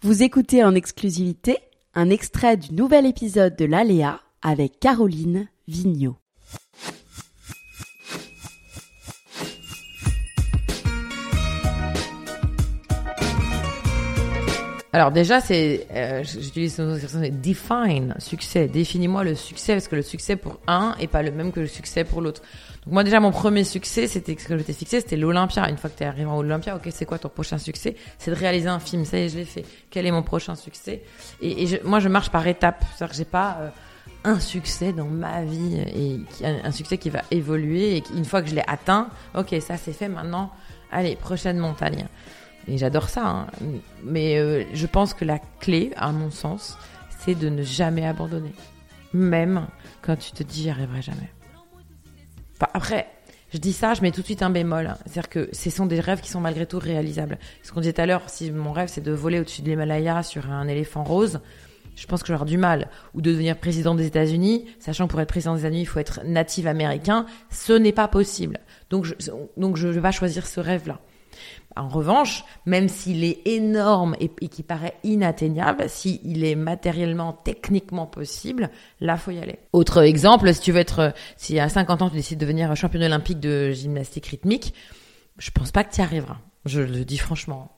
[0.00, 1.58] Vous écoutez en exclusivité
[1.92, 6.16] un extrait du nouvel épisode de l'Aléa avec Caroline Vigneault.
[14.92, 18.68] Alors déjà, c'est, euh, j'utilise une expression, c'est define succès.
[18.68, 21.66] Définis-moi le succès parce que le succès pour un est pas le même que le
[21.66, 22.40] succès pour l'autre.
[22.84, 25.68] Donc moi déjà, mon premier succès, c'était ce que je t'ai fixé, c'était l'Olympia.
[25.68, 27.96] Une fois que tu es arrivé à l'Olympia, ok, c'est quoi ton prochain succès?
[28.16, 29.04] C'est de réaliser un film.
[29.04, 29.64] Ça y est, je l'ai fait.
[29.90, 31.02] Quel est mon prochain succès?
[31.42, 32.82] Et, moi, je marche par étapes.
[32.96, 33.68] C'est-à-dire que j'ai pas euh,
[34.24, 35.80] un succès dans ma vie
[36.40, 39.54] et un, un succès qui va évoluer et une fois que je l'ai atteint, ok,
[39.60, 40.08] ça c'est fait.
[40.08, 40.50] Maintenant,
[40.90, 42.08] allez, prochaine montagne.
[42.68, 43.26] Et j'adore ça.
[43.26, 43.46] hein.
[44.04, 46.76] Mais euh, je pense que la clé, à mon sens,
[47.20, 48.52] c'est de ne jamais abandonner.
[49.12, 49.66] Même
[50.02, 51.30] quand tu te dis j'y arriverai jamais.
[52.74, 53.06] Après,
[53.52, 54.86] je dis ça, je mets tout de suite un bémol.
[54.86, 54.98] hein.
[55.06, 57.38] C'est-à-dire que ce sont des rêves qui sont malgré tout réalisables.
[57.62, 60.22] Ce qu'on disait tout à l'heure, si mon rêve c'est de voler au-dessus de l'Himalaya
[60.22, 61.40] sur un éléphant rose,
[61.96, 62.88] je pense que j'aurai du mal.
[63.14, 65.98] Ou de devenir président des États-Unis, sachant que pour être président des États-Unis, il faut
[66.00, 67.26] être natif américain.
[67.50, 68.58] Ce n'est pas possible.
[68.90, 69.14] Donc je,
[69.56, 71.00] donc je vais pas choisir ce rêve-là.
[71.76, 78.06] En revanche, même s'il est énorme et, et qui paraît inatteignable, s'il est matériellement, techniquement
[78.06, 78.70] possible,
[79.00, 79.60] là, faut y aller.
[79.72, 83.04] Autre exemple, si tu veux être, si à 50 ans tu décides de devenir championne
[83.04, 84.74] olympique de gymnastique rythmique,
[85.38, 86.38] je pense pas que tu y arriveras.
[86.64, 87.77] Je le dis franchement.